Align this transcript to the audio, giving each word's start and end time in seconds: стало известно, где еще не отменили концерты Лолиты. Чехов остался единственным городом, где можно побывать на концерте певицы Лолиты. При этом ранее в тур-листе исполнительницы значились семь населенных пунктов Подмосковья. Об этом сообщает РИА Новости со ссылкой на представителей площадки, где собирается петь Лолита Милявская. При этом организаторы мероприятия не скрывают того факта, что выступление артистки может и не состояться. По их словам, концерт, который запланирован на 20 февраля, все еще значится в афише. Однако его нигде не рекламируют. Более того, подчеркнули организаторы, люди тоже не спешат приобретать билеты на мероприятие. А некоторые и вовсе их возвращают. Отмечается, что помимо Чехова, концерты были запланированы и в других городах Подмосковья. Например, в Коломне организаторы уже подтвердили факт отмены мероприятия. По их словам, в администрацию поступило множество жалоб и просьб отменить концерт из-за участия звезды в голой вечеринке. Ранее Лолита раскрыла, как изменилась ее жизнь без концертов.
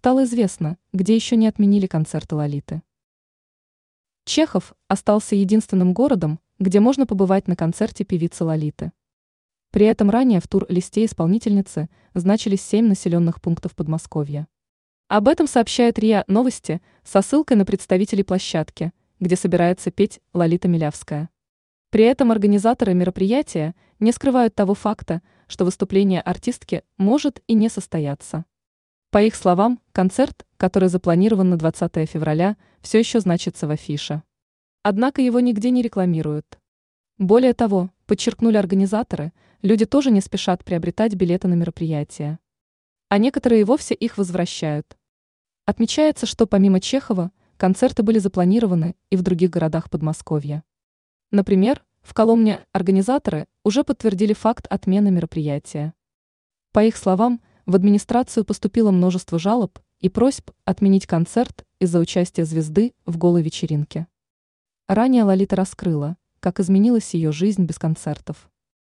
стало 0.00 0.24
известно, 0.24 0.78
где 0.94 1.14
еще 1.14 1.36
не 1.36 1.46
отменили 1.46 1.86
концерты 1.86 2.34
Лолиты. 2.34 2.80
Чехов 4.24 4.72
остался 4.88 5.34
единственным 5.34 5.92
городом, 5.92 6.40
где 6.58 6.80
можно 6.80 7.04
побывать 7.04 7.46
на 7.48 7.54
концерте 7.54 8.04
певицы 8.04 8.44
Лолиты. 8.44 8.92
При 9.70 9.84
этом 9.84 10.08
ранее 10.08 10.40
в 10.40 10.48
тур-листе 10.48 11.04
исполнительницы 11.04 11.90
значились 12.14 12.62
семь 12.62 12.86
населенных 12.86 13.42
пунктов 13.42 13.76
Подмосковья. 13.76 14.48
Об 15.08 15.28
этом 15.28 15.46
сообщает 15.46 15.98
РИА 15.98 16.24
Новости 16.28 16.80
со 17.04 17.20
ссылкой 17.20 17.58
на 17.58 17.66
представителей 17.66 18.22
площадки, 18.22 18.94
где 19.18 19.36
собирается 19.36 19.90
петь 19.90 20.20
Лолита 20.32 20.66
Милявская. 20.66 21.28
При 21.90 22.04
этом 22.04 22.32
организаторы 22.32 22.94
мероприятия 22.94 23.74
не 23.98 24.12
скрывают 24.12 24.54
того 24.54 24.72
факта, 24.72 25.20
что 25.46 25.66
выступление 25.66 26.22
артистки 26.22 26.84
может 26.96 27.42
и 27.46 27.52
не 27.52 27.68
состояться. 27.68 28.46
По 29.10 29.20
их 29.20 29.34
словам, 29.34 29.80
концерт, 29.90 30.46
который 30.56 30.88
запланирован 30.88 31.50
на 31.50 31.56
20 31.56 32.08
февраля, 32.08 32.56
все 32.80 33.00
еще 33.00 33.18
значится 33.18 33.66
в 33.66 33.70
афише. 33.72 34.22
Однако 34.84 35.20
его 35.20 35.40
нигде 35.40 35.70
не 35.70 35.82
рекламируют. 35.82 36.60
Более 37.18 37.52
того, 37.52 37.90
подчеркнули 38.06 38.56
организаторы, 38.56 39.32
люди 39.62 39.84
тоже 39.84 40.12
не 40.12 40.20
спешат 40.20 40.64
приобретать 40.64 41.16
билеты 41.16 41.48
на 41.48 41.54
мероприятие. 41.54 42.38
А 43.08 43.18
некоторые 43.18 43.62
и 43.62 43.64
вовсе 43.64 43.94
их 43.94 44.16
возвращают. 44.16 44.96
Отмечается, 45.66 46.26
что 46.26 46.46
помимо 46.46 46.78
Чехова, 46.78 47.32
концерты 47.56 48.04
были 48.04 48.20
запланированы 48.20 48.94
и 49.10 49.16
в 49.16 49.22
других 49.22 49.50
городах 49.50 49.90
Подмосковья. 49.90 50.62
Например, 51.32 51.84
в 52.02 52.14
Коломне 52.14 52.64
организаторы 52.72 53.48
уже 53.64 53.82
подтвердили 53.82 54.34
факт 54.34 54.68
отмены 54.68 55.10
мероприятия. 55.10 55.94
По 56.70 56.84
их 56.84 56.96
словам, 56.96 57.40
в 57.70 57.76
администрацию 57.76 58.44
поступило 58.44 58.90
множество 58.90 59.38
жалоб 59.38 59.78
и 60.00 60.08
просьб 60.08 60.50
отменить 60.64 61.06
концерт 61.06 61.64
из-за 61.78 62.00
участия 62.00 62.44
звезды 62.44 62.94
в 63.06 63.16
голой 63.16 63.42
вечеринке. 63.42 64.08
Ранее 64.88 65.22
Лолита 65.22 65.54
раскрыла, 65.54 66.16
как 66.40 66.58
изменилась 66.58 67.14
ее 67.14 67.30
жизнь 67.30 67.64
без 67.66 67.78
концертов. 67.78 68.50